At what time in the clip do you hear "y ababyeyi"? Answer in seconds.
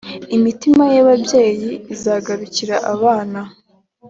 0.95-1.69